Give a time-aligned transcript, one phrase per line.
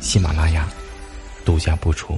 [0.00, 0.68] 喜马拉雅
[1.44, 2.16] 独家播出。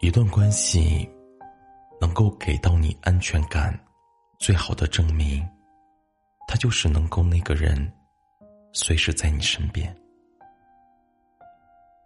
[0.00, 1.08] 一段关系
[2.00, 3.78] 能够给到你安全感，
[4.38, 5.46] 最好的证明，
[6.46, 7.92] 他就是能够那个人
[8.72, 9.94] 随时在你身边。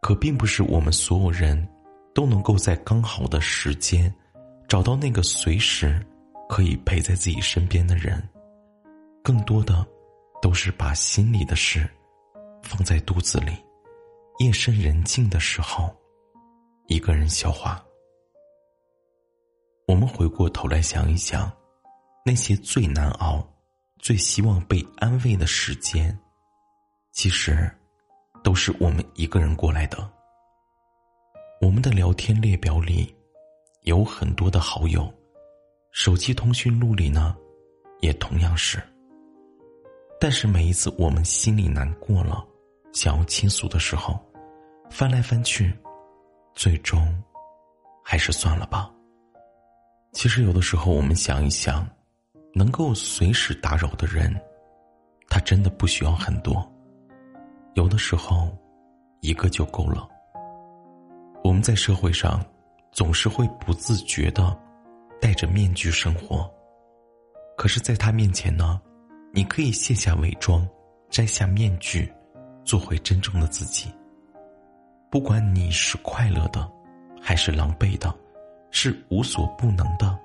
[0.01, 1.69] 可并不是我们所有人
[2.15, 4.13] 都能够在刚好的时间
[4.69, 6.05] 找到那个随时
[6.49, 8.23] 可以陪在自己身边的人，
[9.25, 9.85] 更多的
[10.43, 11.89] 都是把心里的事
[12.63, 13.57] 放在肚子里，
[14.39, 15.91] 夜深人静的时候，
[16.89, 17.83] 一个人消化。
[19.89, 21.51] 我们回过头来想一想，
[22.23, 23.43] 那些最难熬、
[23.99, 26.15] 最希望被安慰的时间，
[27.11, 27.75] 其实
[28.43, 30.07] 都是我们一个人过来的。
[31.63, 33.17] 我们的聊天列表里
[33.85, 35.11] 有很多的好友，
[35.93, 37.35] 手机通讯录里呢，
[38.01, 38.83] 也同样是。
[40.21, 42.45] 但是每一次我们心里难过了，
[42.93, 44.19] 想要倾诉的时候，
[44.91, 45.73] 翻来翻去，
[46.55, 47.23] 最终
[48.03, 48.91] 还是算了吧。
[50.13, 51.87] 其实有的时候，我们想一想，
[52.55, 54.35] 能够随时打扰的人，
[55.29, 56.65] 他真的不需要很多。
[57.75, 58.49] 有的时候，
[59.21, 60.09] 一个就够了。
[61.43, 62.43] 我们在社会上，
[62.93, 64.57] 总是会不自觉的
[65.21, 66.49] 戴着面具生活，
[67.57, 68.81] 可是，在他面前呢，
[69.35, 70.67] 你可以卸下伪装，
[71.11, 72.11] 摘下面具，
[72.65, 73.93] 做回真正的自己。
[75.11, 76.71] 不管你是快乐的，
[77.21, 78.15] 还是狼狈的。
[78.77, 80.19] 是无所不能的，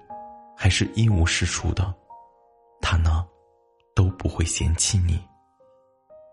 [0.57, 1.93] 还是一无是处的，
[2.81, 3.23] 他呢，
[3.93, 5.19] 都不会嫌弃你。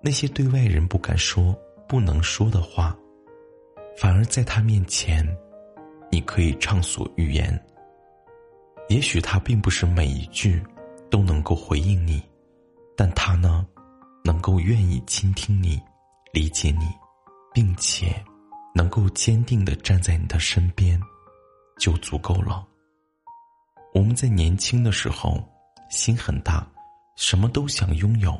[0.03, 1.54] 那些对外人不敢说、
[1.86, 2.97] 不能说的话，
[3.98, 5.26] 反而在他面前，
[6.10, 7.62] 你可以畅所欲言。
[8.88, 10.62] 也许他并不是每一句
[11.10, 12.22] 都能够回应你，
[12.97, 13.67] 但他呢，
[14.25, 15.81] 能够愿意倾听你、
[16.33, 16.87] 理解你，
[17.53, 18.25] 并且
[18.75, 21.01] 能够坚定的站在你的身边。
[21.79, 22.67] 就足够了。
[23.93, 25.39] 我们在年轻的时候
[25.91, 26.67] 心很大，
[27.17, 28.34] 什么都想拥有。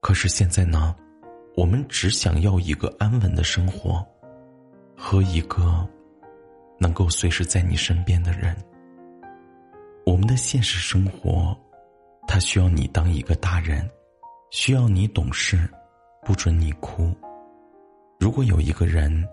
[0.00, 0.94] 可是现在呢，
[1.56, 4.06] 我们只想要一个安稳的生活，
[4.96, 5.84] 和一个
[6.78, 8.56] 能够随时在你身边的人。
[10.06, 11.58] 我们的现实生活，
[12.32, 13.86] 他需要你当一个大人，
[14.50, 15.68] 需要你懂事，
[16.24, 17.14] 不准你哭。
[18.18, 19.28] 如果有一个人。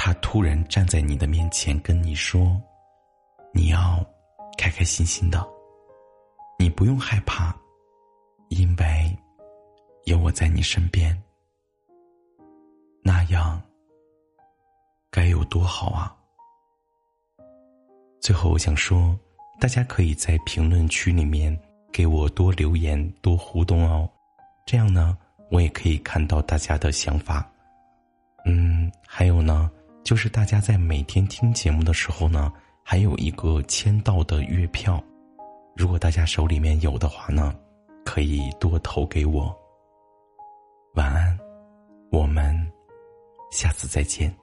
[0.00, 2.56] 他突然站在你的面前，跟你说
[3.52, 4.02] ：“你要
[4.56, 5.44] 开开心心的，
[6.56, 7.52] 你不用害怕，
[8.48, 9.18] 因为
[10.04, 11.20] 有我在你身边。”
[13.02, 13.60] 那样
[15.10, 16.16] 该有多好啊！
[18.20, 19.18] 最后，我想说，
[19.58, 21.60] 大家可以在评论区里面
[21.92, 24.08] 给我多留言、多互动哦，
[24.66, 25.16] 这样呢，
[25.50, 27.50] 我也可以看到大家的想法。
[28.44, 29.70] 嗯，还有呢。
[30.04, 32.50] 就是大家在每天听节目的时候呢，
[32.82, 35.02] 还有一个签到的月票，
[35.76, 37.54] 如果大家手里面有的话呢，
[38.06, 39.54] 可以多投给我。
[40.94, 41.38] 晚安，
[42.10, 42.56] 我们
[43.50, 44.34] 下次再见。